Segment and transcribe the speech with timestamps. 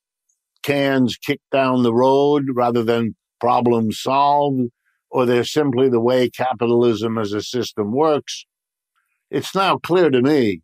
[0.63, 4.71] cans kicked down the road rather than problems solved,
[5.11, 8.45] or they're simply the way capitalism as a system works.
[9.33, 10.61] It's now clear to me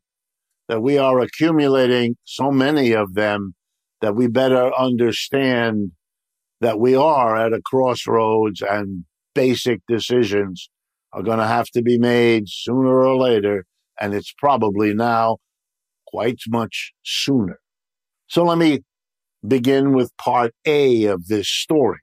[0.68, 3.56] that we are accumulating so many of them
[4.00, 5.94] that we better understand
[6.62, 10.70] that we are at a crossroads and basic decisions
[11.12, 13.66] are going to have to be made sooner or later.
[14.00, 15.38] And it's probably now
[16.06, 17.58] quite much sooner.
[18.28, 18.84] So let me
[19.48, 22.02] begin with part A of this story.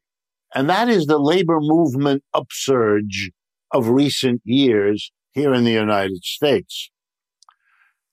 [0.52, 3.30] And that is the labor movement upsurge
[3.70, 6.90] of recent years here in the United States.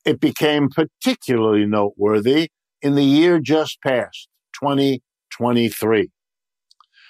[0.06, 2.50] It became particularly noteworthy
[2.82, 4.28] in the year just past,
[4.60, 6.10] 2023.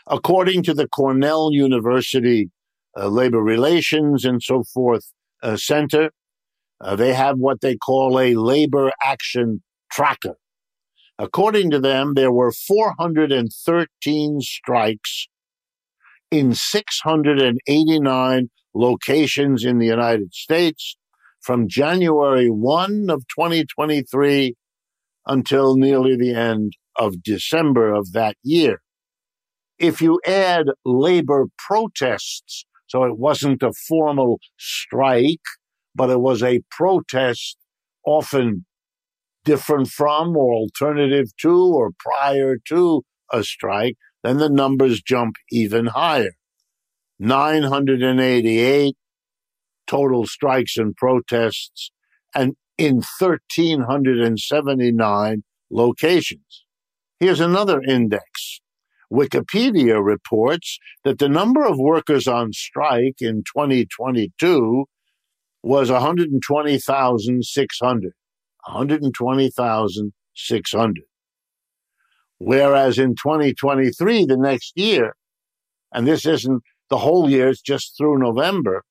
[0.08, 2.52] According to the Cornell University
[2.95, 5.11] uh, Labor Relations and so forth
[5.42, 6.11] uh, Center,
[6.80, 10.36] uh, they have what they call a labor action tracker.
[11.17, 15.27] According to them, there were 413 strikes
[16.30, 20.98] in 689 locations in the United States
[21.42, 24.56] from January 1 of 2023
[25.26, 28.82] until nearly the end of December of that year.
[29.80, 35.42] If you add labor protests, so it wasn't a formal strike,
[35.95, 37.58] but it was a protest
[38.06, 38.66] often
[39.44, 45.88] different from or alternative to or prior to a strike, then the numbers jump even
[45.88, 46.33] higher.
[47.23, 48.95] 988
[49.88, 51.89] total strikes and protests,
[52.36, 56.66] and in 1,379 locations.
[57.20, 58.60] Here's another index.
[59.12, 64.86] Wikipedia reports that the number of workers on strike in 2022
[65.62, 68.14] was 120,600.
[68.66, 71.04] 120,600.
[72.39, 75.16] Whereas in 2023, the next year,
[75.94, 76.62] and this isn't
[76.93, 78.83] the whole year, it's just through November,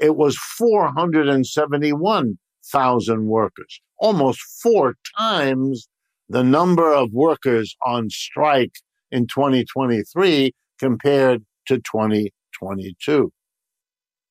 [0.00, 5.86] it was 471,000 workers, almost four times
[6.28, 8.72] the number of workers on strike
[9.12, 13.32] in 2023 compared to 2022.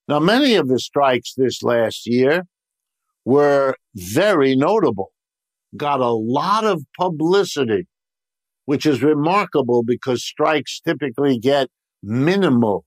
[0.09, 2.43] Now, many of the strikes this last year
[3.23, 5.13] were very notable,
[5.77, 7.87] got a lot of publicity,
[8.65, 11.69] which is remarkable because strikes typically get
[12.03, 12.83] minimal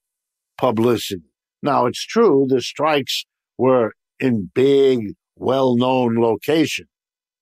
[0.58, 1.22] publicity.
[1.62, 3.24] Now, it's true the strikes
[3.58, 6.88] were in big, well known locations.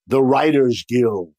[0.06, 1.32] The Writers Guild,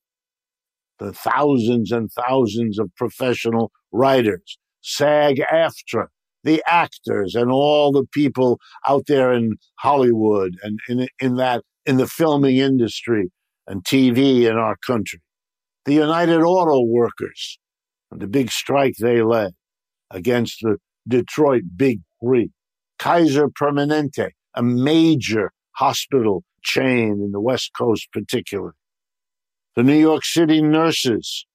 [0.99, 6.07] the thousands and thousands of professional writers, SAG AFTRA,
[6.43, 11.97] the actors and all the people out there in Hollywood and in, in that in
[11.97, 13.31] the filming industry
[13.67, 15.21] and TV in our country.
[15.85, 17.59] The United Auto Workers,
[18.11, 19.53] the big strike they led
[20.09, 20.77] against the
[21.07, 22.51] Detroit Big Three.
[23.01, 28.73] Kaiser Permanente, a major hospital chain in the West Coast, particularly.
[29.75, 31.47] The New York City nurses,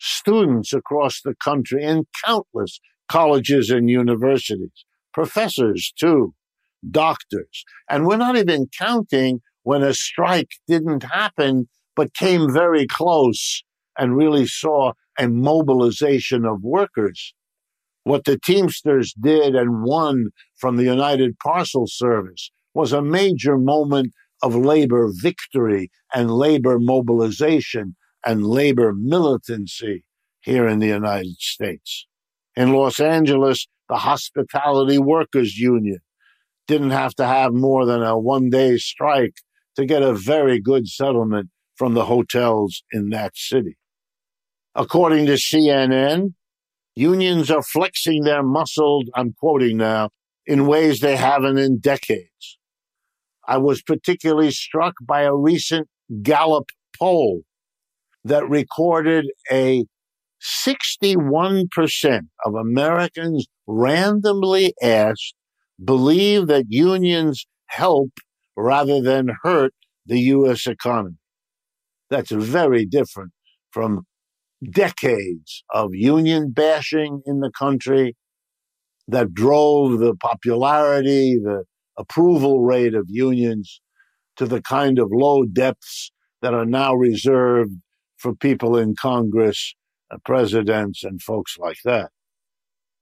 [0.00, 4.84] students across the country, and countless colleges and universities,
[5.14, 6.34] professors too,
[6.90, 7.64] doctors.
[7.88, 13.62] And we're not even counting when a strike didn't happen, but came very close
[13.96, 17.34] and really saw a mobilization of workers.
[18.04, 24.12] What the Teamsters did and won from the United Parcel Service was a major moment
[24.42, 30.04] of labor victory and labor mobilization and labor militancy
[30.40, 32.06] here in the United States.
[32.56, 35.98] In Los Angeles, the Hospitality Workers Union
[36.66, 39.34] didn't have to have more than a one day strike
[39.76, 43.76] to get a very good settlement from the hotels in that city.
[44.74, 46.34] According to CNN,
[47.00, 50.10] unions are flexing their muscle, I'm quoting now,
[50.46, 52.58] in ways they haven't in decades.
[53.48, 55.88] I was particularly struck by a recent
[56.22, 56.68] Gallup
[56.98, 57.40] poll
[58.24, 59.86] that recorded a
[60.66, 65.34] 61% of Americans randomly asked
[65.82, 68.10] believe that unions help
[68.56, 69.72] rather than hurt
[70.04, 70.66] the U.S.
[70.66, 71.16] economy.
[72.10, 73.32] That's very different
[73.70, 74.02] from
[74.68, 78.16] decades of union bashing in the country
[79.08, 81.64] that drove the popularity, the
[81.96, 83.80] approval rate of unions
[84.36, 86.12] to the kind of low depths
[86.42, 87.72] that are now reserved
[88.16, 89.74] for people in Congress,
[90.10, 92.10] uh, presidents, and folks like that.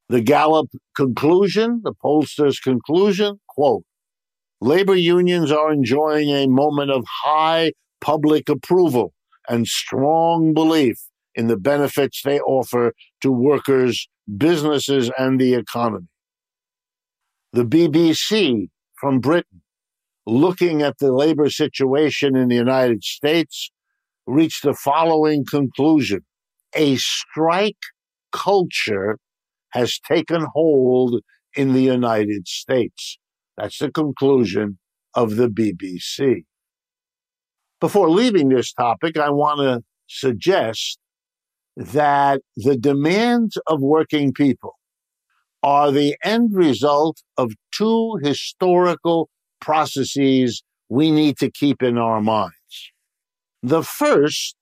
[0.09, 3.85] The Gallup conclusion, the pollster's conclusion, quote,
[4.61, 9.13] labor unions are enjoying a moment of high public approval
[9.49, 11.08] and strong belief
[11.39, 12.93] in the benefits they offer
[13.23, 16.09] to workers, businesses, and the economy.
[17.53, 19.63] The BBC from Britain,
[20.27, 23.71] looking at the labor situation in the United States,
[24.27, 26.23] reached the following conclusion
[26.75, 27.85] a strike
[28.33, 29.19] culture
[29.71, 31.21] has taken hold
[31.55, 33.17] in the United States.
[33.57, 34.79] That's the conclusion
[35.15, 36.45] of the BBC.
[37.81, 40.99] Before leaving this topic, I want to suggest
[41.79, 44.75] that the demands of working people
[45.63, 49.31] are the end result of two historical
[49.61, 52.53] processes we need to keep in our minds.
[53.63, 54.57] The first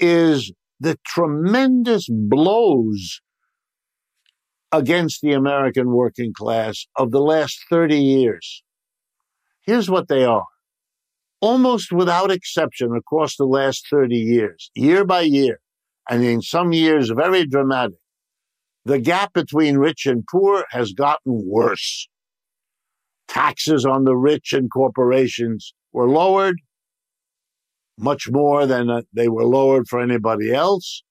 [0.00, 3.20] is the tremendous blows
[4.72, 8.64] against the American working class of the last 30 years.
[9.64, 10.46] Here's what they are.
[11.40, 15.60] Almost without exception across the last 30 years, year by year,
[16.08, 17.98] and in some years very dramatic,
[18.84, 22.08] the gap between rich and poor has gotten worse.
[23.28, 26.56] Taxes on the rich and corporations were lowered
[27.98, 31.02] much more than uh, they were lowered for anybody else.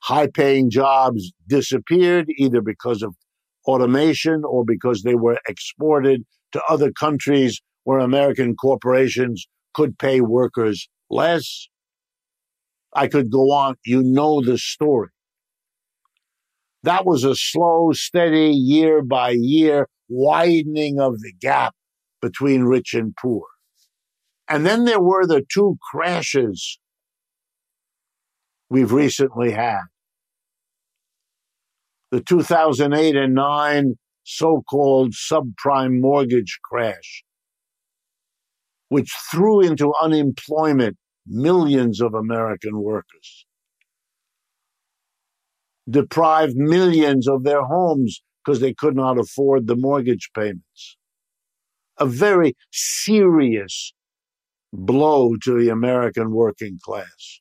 [0.00, 3.14] High paying jobs disappeared either because of
[3.66, 10.88] automation or because they were exported to other countries where American corporations could pay workers
[11.10, 11.68] less.
[12.94, 13.76] I could go on.
[13.84, 15.10] You know the story.
[16.82, 21.74] That was a slow, steady, year by year widening of the gap
[22.22, 23.44] between rich and poor.
[24.48, 26.78] And then there were the two crashes
[28.70, 29.82] we've recently had.
[32.10, 33.94] The 2008 and 9
[34.24, 37.24] so called subprime mortgage crash,
[38.88, 40.96] which threw into unemployment
[41.28, 43.46] millions of American workers
[45.88, 50.96] deprived millions of their homes because they could not afford the mortgage payments.
[51.98, 53.92] A very serious
[54.72, 57.40] blow to the American working class.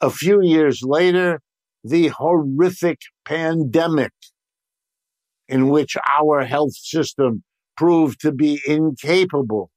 [0.00, 1.40] A few years later,
[1.84, 4.12] the horrific pandemic
[5.48, 7.42] in which our health system
[7.76, 9.70] proved to be incapable,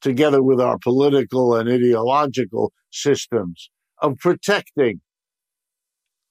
[0.00, 3.70] together with our political and ideological systems,
[4.02, 5.00] of protecting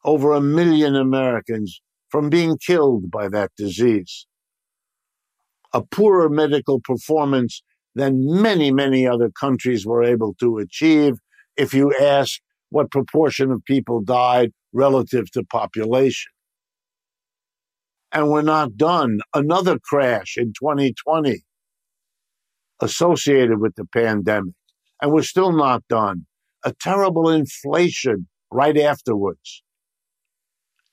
[0.04, 4.25] over a million Americans from being killed by that disease.
[5.74, 7.62] A poorer medical performance
[7.95, 11.16] than many, many other countries were able to achieve
[11.57, 16.31] if you ask what proportion of people died relative to population.
[18.11, 19.19] And we're not done.
[19.35, 21.44] Another crash in 2020
[22.81, 24.54] associated with the pandemic.
[25.02, 26.26] And we're still not done.
[26.64, 29.64] A terrible inflation right afterwards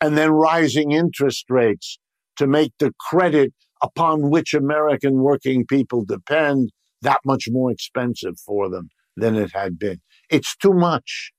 [0.00, 1.99] and then rising interest rates
[2.37, 3.52] to make the credit
[3.83, 6.71] upon which American working people depend
[7.02, 10.00] that much more expensive for them than it had been.
[10.31, 11.33] It's too much.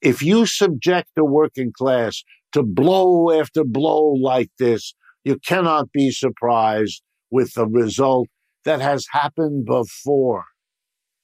[0.00, 6.10] If you subject the working class to blow after blow like this, you cannot be
[6.10, 8.28] surprised with the result
[8.64, 10.44] that has happened before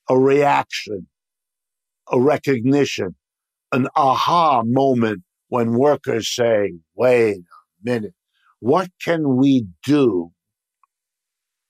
[0.08, 1.08] a reaction,
[2.10, 3.16] a recognition,
[3.72, 7.40] an aha moment when workers say, wait a
[7.82, 8.14] minute,
[8.60, 10.30] what can we do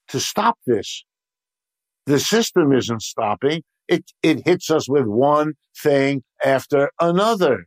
[0.09, 1.05] to stop this?
[2.07, 3.63] The system isn't stopping.
[3.89, 7.67] It, it hits us with one thing after another.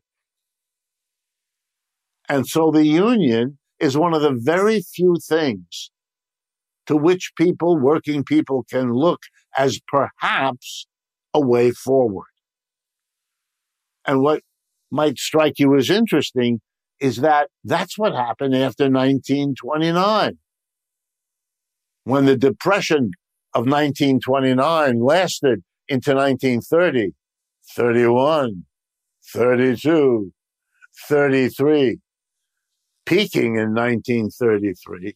[2.27, 5.91] And so the union is one of the very few things
[6.89, 9.19] to which people, working people, can look
[9.55, 10.87] as perhaps
[11.35, 12.25] a way forward.
[14.07, 14.41] And what
[14.89, 16.61] might strike you as interesting
[16.99, 20.39] is that that's what happened after 1929
[22.05, 23.11] when the Depression
[23.53, 27.11] of 1929 lasted into 1930,
[27.75, 28.65] 31,
[29.31, 30.31] 32,
[31.07, 31.99] 33,
[33.05, 35.15] peaking in 1933,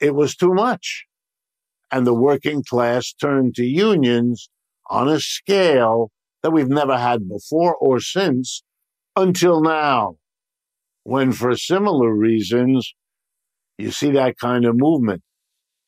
[0.00, 1.06] it was too much.
[1.92, 4.48] And the working class turned to unions
[4.88, 6.10] on a scale
[6.42, 8.62] that we've never had before or since
[9.16, 10.16] until now,
[11.02, 12.94] when for similar reasons,
[13.76, 15.22] you see that kind of movement.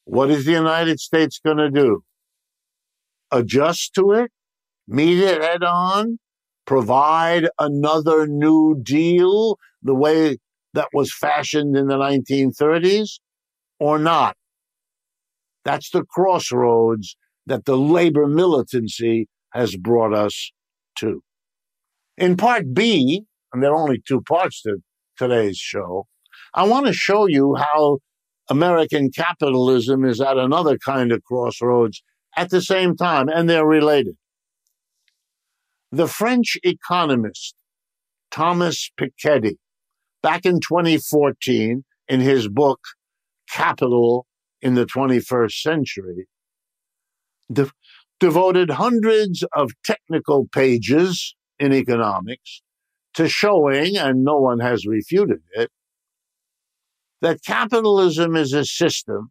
[0.05, 2.03] What is the United States going to do?
[3.31, 4.31] Adjust to it?
[4.89, 6.19] Meet it head on?
[6.67, 10.39] Provide another New Deal the way
[10.75, 13.19] that was fashioned in the 1930s
[13.83, 14.37] or not?
[15.65, 20.53] That's the crossroads that the labor militancy has brought us
[20.99, 21.23] to.
[22.17, 24.77] In part B, and there are only two parts to
[25.19, 26.07] today's show,
[26.55, 27.99] I want to show you how
[28.49, 32.03] American capitalism is at another kind of crossroads
[32.37, 34.15] at the same time, and they're related.
[35.91, 37.55] The French economist
[38.31, 39.57] Thomas Piketty,
[40.23, 42.81] back in 2014, in his book
[43.53, 44.27] Capital
[44.61, 46.27] in the 21st Century,
[47.53, 47.71] de-
[48.21, 52.63] devoted hundreds of technical pages in economics
[53.15, 55.71] to showing, and no one has refuted it,
[57.21, 59.31] that capitalism is a system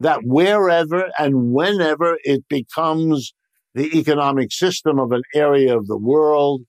[0.00, 3.34] that wherever and whenever it becomes
[3.74, 6.62] the economic system of an area of the world,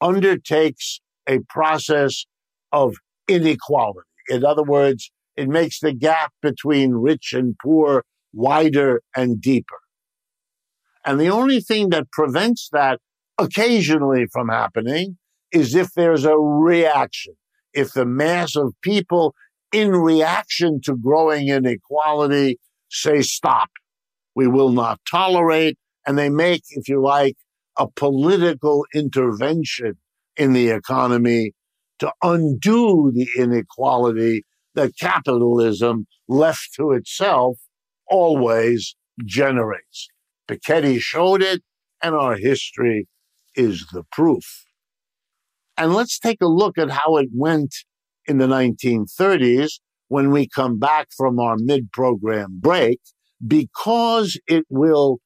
[0.00, 2.26] undertakes a process
[2.72, 2.94] of
[3.28, 4.08] inequality.
[4.28, 9.78] In other words, it makes the gap between rich and poor wider and deeper.
[11.04, 13.00] And the only thing that prevents that
[13.38, 15.18] occasionally from happening
[15.52, 17.34] is if there's a reaction.
[17.74, 19.34] If the mass of people
[19.72, 22.58] in reaction to growing inequality
[22.90, 23.70] say, stop,
[24.34, 25.78] we will not tolerate.
[26.06, 27.36] And they make, if you like,
[27.78, 29.94] a political intervention
[30.36, 31.52] in the economy
[32.00, 37.58] to undo the inequality that capitalism left to itself
[38.08, 40.08] always generates.
[40.48, 41.62] Piketty showed it,
[42.02, 43.06] and our history
[43.54, 44.64] is the proof.
[45.76, 47.74] And let's take a look at how it went
[48.26, 53.00] in the 1930s when we come back from our mid program break,
[53.46, 55.18] because it will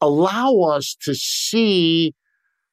[0.00, 2.12] allow us to see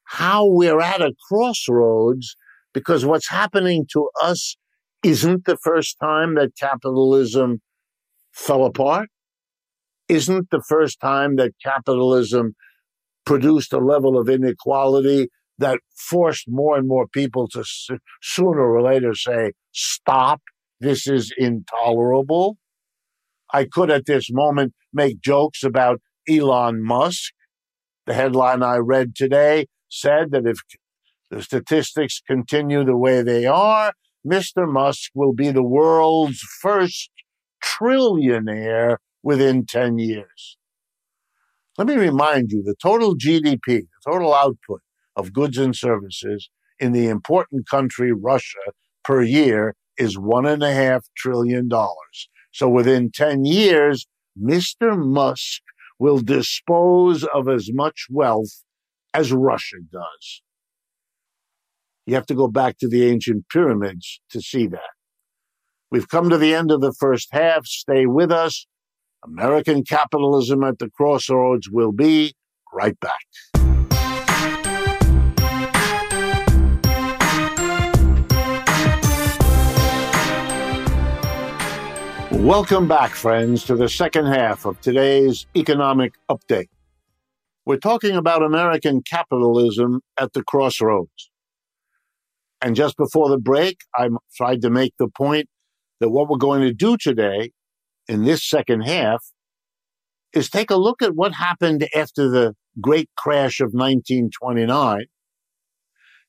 [0.03, 2.35] how we're at a crossroads
[2.73, 4.57] because what's happening to us
[5.03, 7.61] isn't the first time that capitalism
[8.31, 9.09] fell apart
[10.11, 12.53] isn't the first time that capitalism
[13.25, 17.63] produced a level of inequality that forced more and more people to
[18.21, 20.41] sooner or later say, stop,
[20.81, 22.57] this is intolerable.
[23.53, 27.31] I could at this moment make jokes about Elon Musk.
[28.05, 30.57] The headline I read today said that if
[31.29, 33.93] the statistics continue the way they are,
[34.25, 34.71] Mr.
[34.71, 37.09] Musk will be the world's first
[37.63, 40.57] trillionaire within 10 years.
[41.77, 44.81] Let me remind you the total GDP, the total output
[45.15, 46.49] of goods and services
[46.79, 48.59] in the important country, Russia,
[49.03, 52.29] per year is one and a half trillion dollars.
[52.51, 54.07] So within 10 years,
[54.39, 54.97] Mr.
[54.97, 55.61] Musk
[55.99, 58.63] will dispose of as much wealth
[59.13, 60.41] as Russia does.
[62.11, 64.81] You have to go back to the ancient pyramids to see that.
[65.91, 67.65] We've come to the end of the first half.
[67.65, 68.67] Stay with us.
[69.25, 72.33] American capitalism at the crossroads will be
[72.73, 73.21] right back.
[82.29, 86.67] Welcome back, friends, to the second half of today's economic update.
[87.65, 91.30] We're talking about American capitalism at the crossroads.
[92.61, 95.47] And just before the break, I tried to make the point
[95.99, 97.51] that what we're going to do today
[98.07, 99.23] in this second half
[100.33, 105.05] is take a look at what happened after the great crash of 1929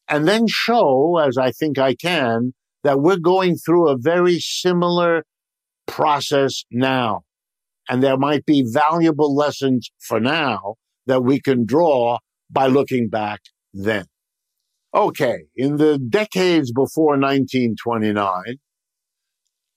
[0.09, 2.53] and then show, as I think I can,
[2.85, 5.25] that we're going through a very similar
[5.87, 7.23] process now.
[7.89, 10.75] And there might be valuable lessons for now
[11.07, 12.19] that we can draw
[12.51, 13.41] by looking back
[13.73, 14.05] then.
[14.95, 18.59] Okay, in the decades before 1929,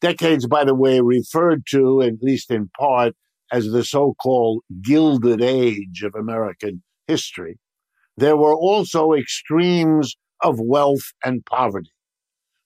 [0.01, 3.13] decades, by the way, referred to, at least in part,
[3.49, 7.57] as the so called Gilded Age of American history,
[8.17, 11.91] there were also extremes of wealth and poverty.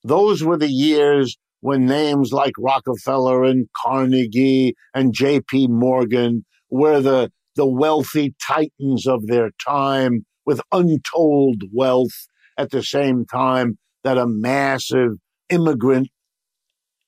[0.02, 7.30] Those were the years when names like Rockefeller and Carnegie and JP Morgan were the,
[7.54, 12.26] the wealthy titans of their time with untold wealth
[12.60, 15.12] at the same time that a massive
[15.48, 16.08] immigrant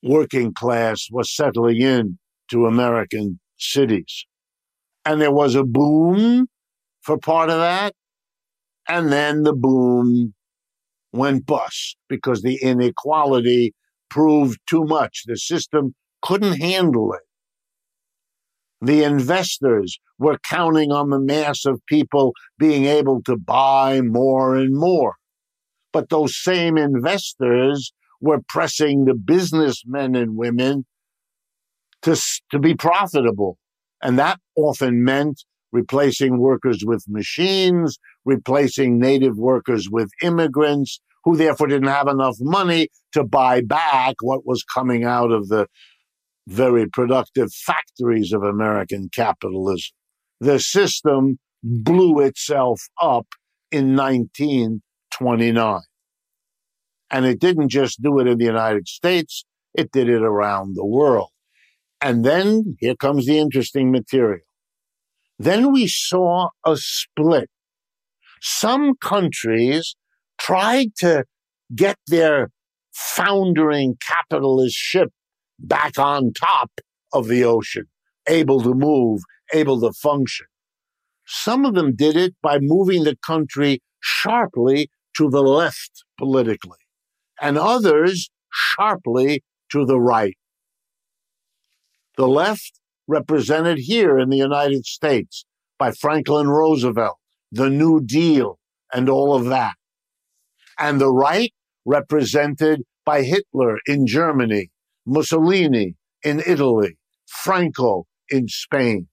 [0.03, 2.19] working class was settling in
[2.51, 4.25] to American cities.
[5.05, 6.47] And there was a boom
[7.03, 7.93] for part of that.
[8.89, 10.33] And then the boom
[11.13, 13.75] went bust because the inequality
[14.09, 15.25] proved too much.
[15.27, 17.21] The system couldn't handle it.
[18.81, 24.75] The investors were counting on the mass of people being able to buy more and
[24.75, 25.17] more.
[25.93, 30.87] But those same investors were pressing the businessmen and women
[32.03, 32.21] to,
[32.51, 33.59] to be profitable.
[34.03, 41.69] And that often meant replacing workers with machines, replacing native workers with immigrants, who therefore
[41.69, 45.67] didn't have enough money to buy back what was coming out of the
[46.49, 49.93] very productive factories of American capitalism.
[50.41, 53.27] The system blew itself up
[53.71, 53.95] in
[55.21, 55.81] 1929.
[57.11, 60.85] And it didn't just do it in the United States, it did it around the
[60.85, 61.29] world.
[62.01, 64.45] And then here comes the interesting material.
[65.39, 67.49] Then we saw a split.
[68.41, 69.95] Some countries
[70.39, 71.25] tried to
[71.75, 72.51] get their
[72.93, 75.11] foundering capitalist ship
[75.59, 76.71] back on top
[77.13, 77.87] of the ocean,
[78.29, 79.21] able to move,
[79.53, 80.47] able to function.
[81.27, 86.79] Some of them did it by moving the country sharply to the left politically,
[87.41, 90.37] and others sharply to the right.
[92.17, 95.45] The left represented here in the United States
[95.79, 97.19] by Franklin Roosevelt,
[97.51, 98.59] the New Deal,
[98.93, 99.75] and all of that
[100.79, 101.53] and the right
[101.85, 104.71] represented by Hitler in Germany,
[105.07, 109.09] Mussolini in Italy, Franco in Spain.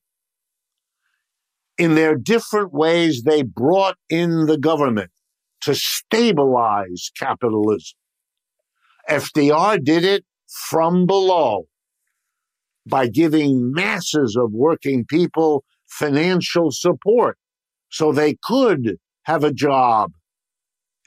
[1.77, 5.11] In their different ways, they brought in the government
[5.61, 7.97] to stabilize capitalism.
[9.09, 11.65] FDR did it from below
[12.85, 17.37] by giving masses of working people financial support
[17.89, 20.11] so they could have a job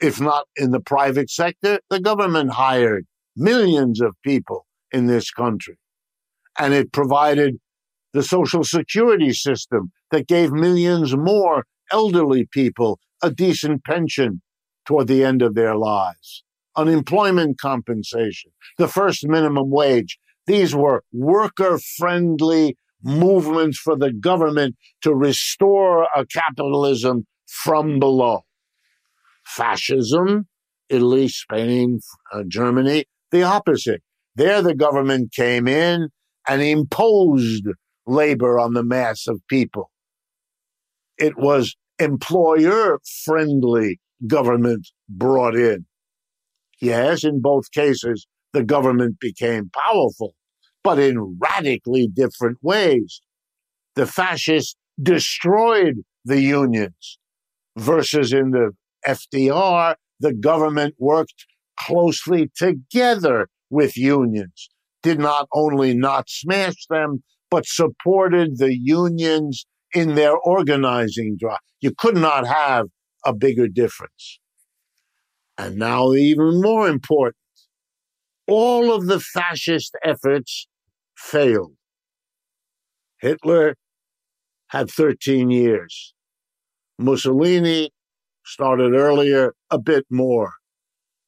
[0.03, 3.05] if not in the private sector, the government hired
[3.37, 5.77] millions of people in this country.
[6.59, 7.55] And it provided
[8.11, 14.41] the social security system that gave millions more elderly people a decent pension
[14.85, 16.43] toward the end of their lives.
[16.75, 20.17] Unemployment compensation, the first minimum wage.
[20.47, 28.41] These were worker friendly movements for the government to restore a capitalism from below
[29.45, 30.47] fascism,
[30.89, 31.99] Italy, Spain,
[32.31, 34.01] uh, Germany, the opposite.
[34.35, 36.09] There, the government came in
[36.47, 37.65] and imposed
[38.05, 39.91] labor on the mass of people.
[41.17, 45.85] It was employer friendly government brought in.
[46.81, 50.35] Yes, in both cases, the government became powerful,
[50.83, 53.21] but in radically different ways.
[53.95, 57.19] The fascists destroyed the unions
[57.77, 58.71] versus in the
[59.07, 61.45] FDR, the government worked
[61.79, 64.69] closely together with unions,
[65.01, 71.59] did not only not smash them, but supported the unions in their organizing drive.
[71.81, 72.87] You could not have
[73.25, 74.39] a bigger difference.
[75.57, 77.35] And now, even more important,
[78.47, 80.67] all of the fascist efforts
[81.15, 81.75] failed.
[83.19, 83.75] Hitler
[84.67, 86.13] had 13 years.
[86.99, 87.91] Mussolini
[88.45, 90.51] started earlier, a bit more.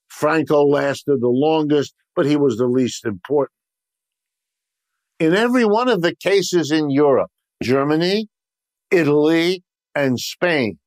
[0.10, 3.51] Franco lasted the longest, but he was the least important.
[5.19, 7.31] In every one of the cases in Europe,
[7.63, 8.27] Germany,
[8.91, 10.77] Italy, and Spain,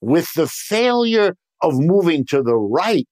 [0.00, 3.06] with the failure of moving to the right,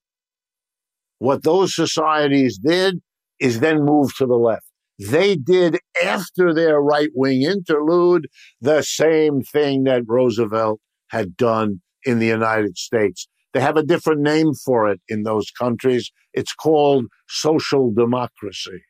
[1.18, 3.01] what those societies did
[3.40, 4.64] is then move to the left.
[4.98, 8.27] They did, after their right wing interlude,
[8.61, 13.29] the same thing that Roosevelt had done in the United States.
[13.55, 16.11] They have a different name for it in those countries.
[16.33, 18.83] It's called social democracy.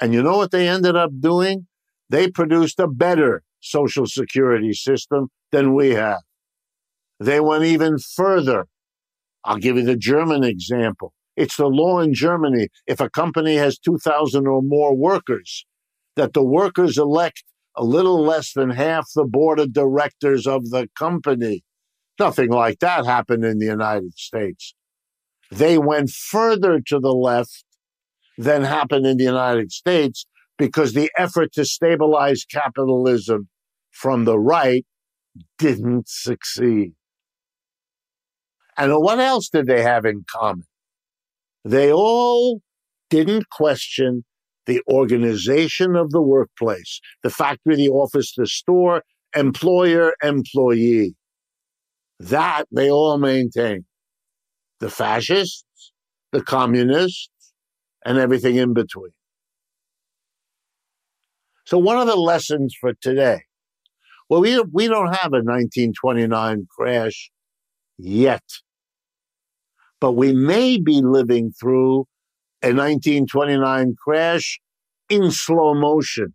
[0.00, 1.66] And you know what they ended up doing?
[2.08, 6.20] They produced a better social security system than we have.
[7.22, 8.66] They went even further.
[9.44, 11.12] I'll give you the German example.
[11.36, 12.68] It's the law in Germany.
[12.86, 15.64] If a company has 2,000 or more workers,
[16.16, 17.44] that the workers elect
[17.76, 21.62] a little less than half the board of directors of the company.
[22.18, 24.74] Nothing like that happened in the United States.
[25.50, 27.64] They went further to the left
[28.36, 30.26] than happened in the United States
[30.58, 33.48] because the effort to stabilize capitalism
[33.90, 34.84] from the right
[35.58, 36.94] didn't succeed.
[38.76, 40.64] And what else did they have in common?
[41.64, 42.60] They all
[43.10, 44.24] didn't question
[44.66, 49.02] the organization of the workplace, the factory, the office, the store,
[49.36, 51.14] employer, employee.
[52.20, 53.84] That they all maintained.
[54.80, 55.92] The fascists,
[56.30, 57.30] the communists,
[58.04, 59.12] and everything in between.
[61.64, 63.42] So, one of the lessons for today
[64.32, 67.30] well, we, we don't have a 1929 crash
[68.02, 68.42] yet,
[70.00, 72.06] but we may be living through
[72.62, 74.60] a 1929 crash
[75.08, 76.34] in slow motion.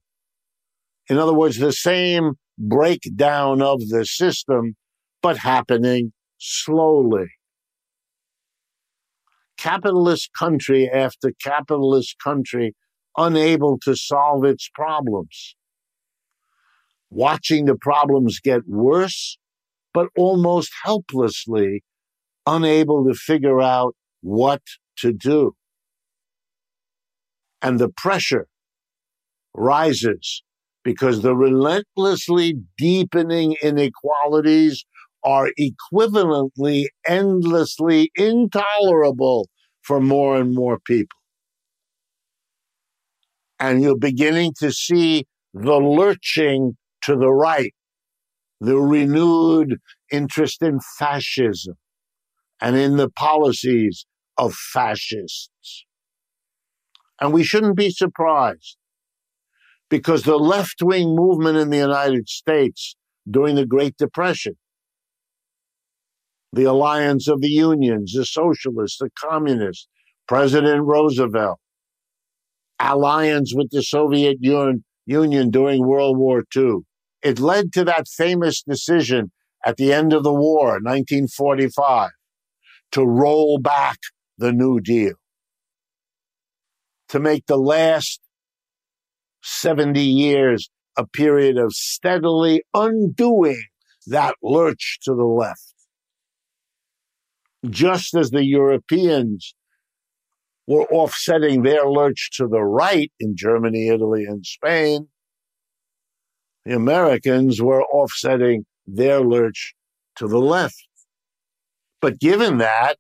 [1.10, 4.76] In other words, the same breakdown of the system,
[5.22, 7.28] but happening slowly.
[9.58, 12.76] Capitalist country after capitalist country
[13.18, 15.56] unable to solve its problems.
[17.10, 19.38] Watching the problems get worse,
[19.94, 21.84] but almost helplessly
[22.46, 24.62] unable to figure out what
[24.98, 25.54] to do.
[27.62, 28.48] And the pressure
[29.54, 30.44] rises
[30.84, 34.86] because the relentlessly deepening inequalities
[35.24, 39.50] are equivalently endlessly intolerable
[39.82, 41.18] for more and more people.
[43.60, 47.74] And you're beginning to see the lurching to the right,
[48.60, 49.78] the renewed
[50.12, 51.76] interest in fascism
[52.62, 54.06] and in the policies
[54.38, 55.86] of fascists.
[57.20, 58.78] And we shouldn't be surprised
[59.90, 62.96] because the left wing movement in the United States
[63.30, 64.56] during the Great Depression,
[66.54, 69.88] the alliance of the unions, the socialists, the communists,
[70.28, 71.60] President Roosevelt,
[72.80, 76.80] alliance with the Soviet Union during World War II.
[77.28, 79.34] It led to that famous decision
[79.66, 82.12] at the end of the war, 1945,
[82.94, 83.98] to roll back
[84.38, 85.16] the New Deal
[87.10, 88.22] to make the last
[89.44, 93.66] 70 years a period of steadily undoing
[94.06, 95.74] that lurch to the left.
[97.70, 99.54] Just as the Europeans
[100.66, 105.10] were offsetting their lurch to the right in Germany, Italy, and Spain,
[106.68, 109.74] the Americans were offsetting their lurch
[110.18, 110.76] to the left.
[112.02, 112.98] But given that,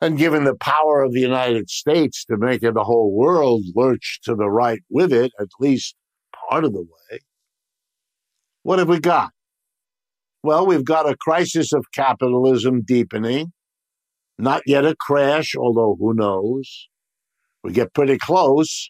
[0.00, 4.34] and given the power of the United States to make the whole world lurch to
[4.34, 5.94] the right with it, at least
[6.48, 7.18] part of the way,
[8.62, 9.32] what have we got?
[10.42, 13.52] Well, we've got a crisis of capitalism deepening,
[14.38, 16.88] not yet a crash, although who knows?
[17.62, 18.88] We get pretty close.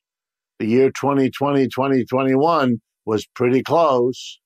[0.61, 4.39] The year 2020, 2021 was pretty close.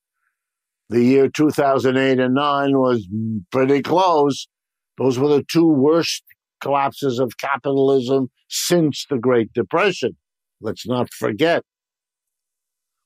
[0.88, 3.07] The year 2008 and 9 was
[3.53, 4.48] pretty close.
[4.96, 6.24] Those were the two worst
[6.62, 10.16] collapses of capitalism since the Great Depression.
[10.62, 11.62] Let's not forget.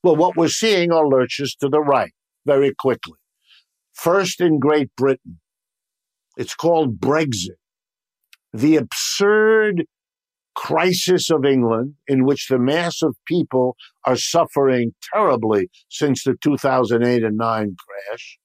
[0.01, 2.13] Well, what we're seeing are lurches to the right
[2.45, 3.19] very quickly.
[3.93, 5.41] First in Great Britain,
[6.37, 7.59] it's called Brexit.
[8.53, 9.83] The absurd
[10.59, 17.23] crisis of England, in which the mass of people are suffering terribly since the 2008
[17.23, 18.37] and 9 crash,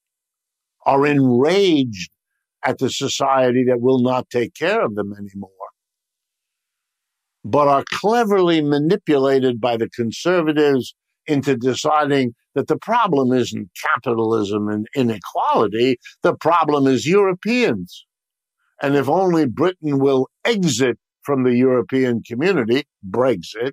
[0.87, 2.13] are enraged
[2.65, 5.51] at the society that will not take care of them anymore,
[7.45, 10.95] but are cleverly manipulated by the conservatives
[11.27, 18.07] into deciding that the problem isn't capitalism and inequality, the problem is Europeans.
[18.81, 23.73] And if only Britain will exit from the European community, Brexit,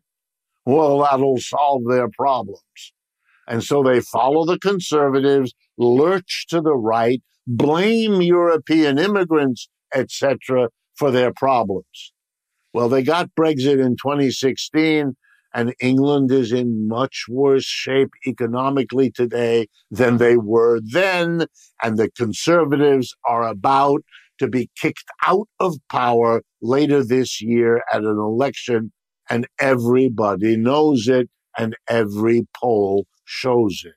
[0.65, 2.93] well, that'll solve their problems.
[3.47, 11.11] And so they follow the conservatives, lurch to the right, blame European immigrants, etc., for
[11.11, 12.13] their problems.
[12.73, 15.15] Well, they got Brexit in 2016,
[15.53, 21.47] and England is in much worse shape economically today than they were then.
[21.83, 24.03] And the conservatives are about
[24.41, 28.91] to be kicked out of power later this year at an election,
[29.29, 33.93] and everybody knows it, and every poll shows it.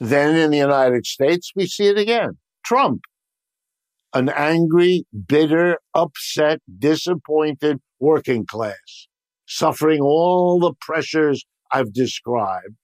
[0.00, 2.38] Then in the United States, we see it again.
[2.64, 3.02] Trump,
[4.14, 9.06] an angry, bitter, upset, disappointed working class,
[9.46, 12.74] suffering all the pressures I've described,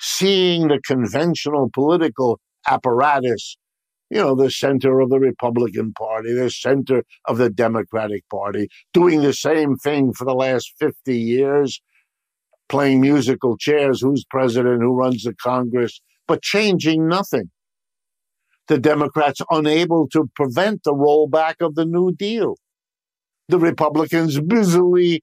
[0.00, 3.56] seeing the conventional political apparatus
[4.10, 9.20] you know, the center of the Republican Party, the center of the Democratic Party, doing
[9.20, 11.80] the same thing for the last 50 years,
[12.68, 17.50] playing musical chairs who's president, who runs the Congress, but changing nothing.
[18.68, 22.56] The Democrats unable to prevent the rollback of the New Deal.
[23.48, 25.22] The Republicans busily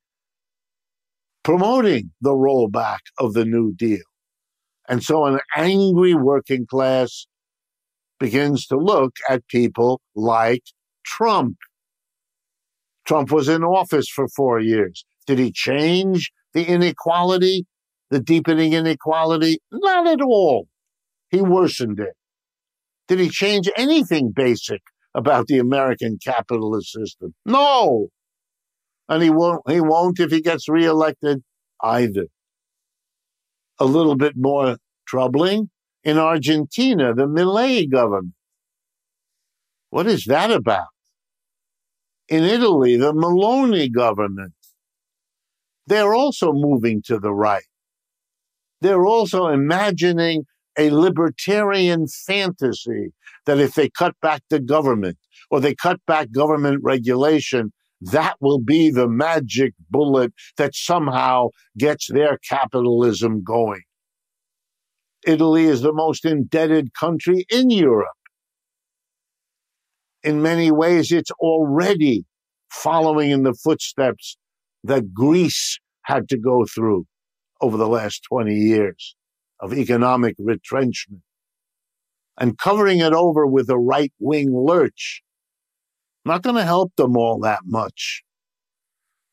[1.43, 4.02] promoting the rollback of the New Deal.
[4.88, 7.28] And so an angry working class
[8.19, 10.63] begins to look at people like
[11.06, 11.58] Trump.
[13.06, 15.06] Trump was in office for four years.
[15.28, 17.65] Did he change the inequality,
[18.10, 19.60] the deepening inequality?
[19.71, 20.67] Not at all.
[21.30, 22.13] He worsened it.
[23.08, 24.82] Did he change anything basic
[25.13, 27.36] about the American capitalist system?
[27.45, 28.08] No.
[29.08, 31.43] And he won't, he won't if he gets reelected
[31.84, 32.25] either.
[33.80, 35.69] A little bit more troubling
[36.06, 38.36] in Argentina, the Milei government.
[39.89, 40.88] What is that about?
[42.30, 44.54] In Italy, the Meloni government.
[45.88, 47.65] They're also moving to the right.
[48.82, 50.46] They're also imagining
[50.78, 53.13] a libertarian fantasy
[53.46, 55.18] that if they cut back the government
[55.50, 62.12] or they cut back government regulation, that will be the magic bullet that somehow gets
[62.12, 63.82] their capitalism going.
[65.26, 68.08] Italy is the most indebted country in Europe.
[70.24, 72.26] In many ways, it's already
[72.72, 74.38] following in the footsteps
[74.84, 77.06] that Greece had to go through
[77.62, 79.16] over the last 20 years
[79.60, 81.22] of economic retrenchment.
[82.38, 85.24] And covering it over with a right wing lurch,
[86.26, 88.24] not going to help them all that much.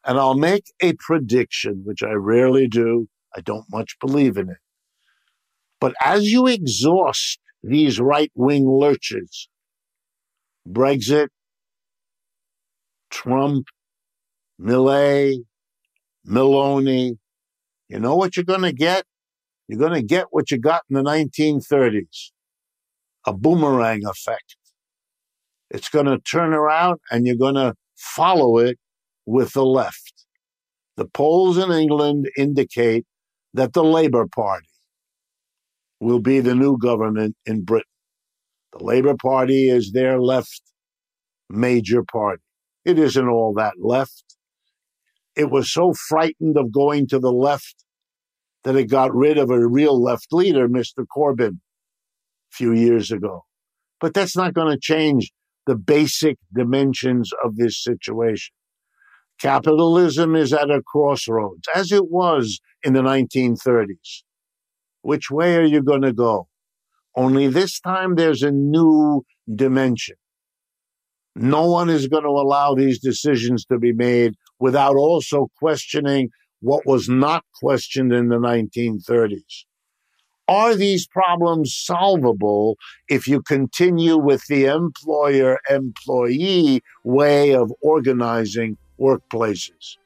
[0.05, 3.09] And I'll make a prediction, which I rarely do.
[3.37, 4.59] I don't much believe in it.
[5.83, 9.49] But as you exhaust these right wing lurches,
[10.65, 11.27] Brexit,
[13.11, 13.67] Trump,
[14.61, 15.39] Milei,
[16.25, 17.17] Meloni,
[17.89, 19.07] you know what you're going to get?
[19.67, 22.31] You're going to get what you got in the 1930s
[23.27, 24.55] a boomerang effect.
[25.69, 28.79] It's going to turn around and you're going to follow it
[29.27, 30.27] with the left.
[30.97, 33.05] The polls in England indicate
[33.53, 34.69] that the Labour Party
[36.03, 37.87] will be the new government in Britain.
[38.77, 40.63] The Labour Party is their left
[41.49, 42.43] major party.
[42.85, 44.25] It isn't all that left.
[45.37, 47.85] It was so frightened of going to the left
[48.65, 51.07] that it got rid of a real left leader, Mr.
[51.17, 53.45] Corbyn, a few years ago.
[54.01, 55.31] But that's not going to change
[55.67, 58.53] the basic dimensions of this situation.
[59.41, 64.23] Capitalism is at a crossroads, as it was in the 1930s.
[65.03, 66.49] Which way are you going to go?
[67.17, 70.17] Only this time there's a new dimension.
[71.35, 76.87] No one is going to allow these decisions to be made without also questioning what
[76.87, 79.65] was not questioned in the 1930s.
[80.49, 82.77] Are these problems solvable
[83.09, 89.97] if you continue with the employer employee way of organizing workplaces?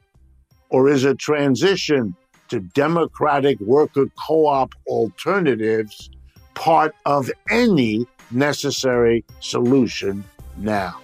[0.69, 2.15] Or is a transition
[2.49, 6.09] to democratic worker co op alternatives
[6.53, 10.23] part of any necessary solution
[10.57, 10.99] now.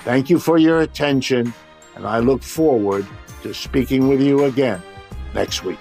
[0.00, 1.52] Thank you for your attention,
[1.96, 3.06] and I look forward
[3.42, 4.82] to speaking with you again
[5.34, 5.78] next week.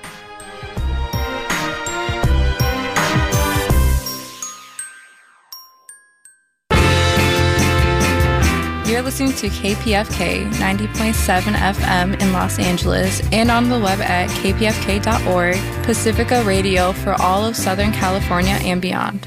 [9.07, 16.43] Listening to KPFK 90.7 FM in Los Angeles and on the web at kpfk.org, Pacifica
[16.43, 19.25] Radio for all of Southern California and beyond.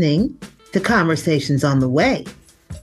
[0.00, 2.24] To Conversations on the Way.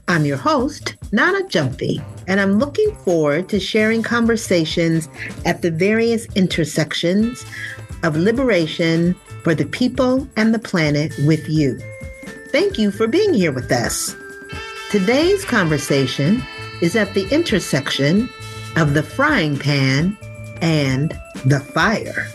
[0.06, 5.08] I'm your host, Nana Gyamfi, and I'm looking forward to sharing conversations
[5.44, 7.44] at the various intersections
[8.04, 11.80] of liberation for the people and the planet with you.
[12.52, 14.14] Thank you for being here with us.
[14.92, 16.40] Today's conversation
[16.80, 18.30] is at the intersection
[18.76, 20.16] of the frying pan
[20.62, 22.28] and the fire.